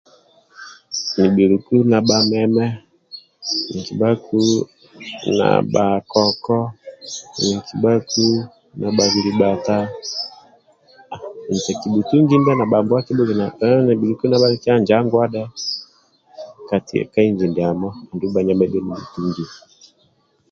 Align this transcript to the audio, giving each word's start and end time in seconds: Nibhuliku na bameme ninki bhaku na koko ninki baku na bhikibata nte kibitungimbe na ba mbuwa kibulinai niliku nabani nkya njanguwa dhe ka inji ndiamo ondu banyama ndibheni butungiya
Nibhuliku 1.15 1.75
na 1.91 1.99
bameme 2.07 2.65
ninki 3.69 3.93
bhaku 3.99 4.39
na 5.73 5.85
koko 6.11 6.59
ninki 7.43 7.73
baku 7.83 8.27
na 8.79 8.87
bhikibata 8.95 9.77
nte 11.53 11.71
kibitungimbe 11.79 12.51
na 12.55 12.65
ba 12.71 12.77
mbuwa 12.83 13.05
kibulinai 13.05 13.73
niliku 13.99 14.23
nabani 14.27 14.55
nkya 14.57 14.75
njanguwa 14.79 15.25
dhe 15.33 15.43
ka 17.13 17.19
inji 17.27 17.45
ndiamo 17.49 17.87
ondu 18.11 18.25
banyama 18.33 18.63
ndibheni 18.65 18.93
butungiya 18.99 19.53